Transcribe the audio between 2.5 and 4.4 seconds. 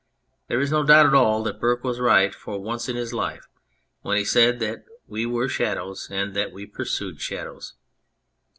once in his life when he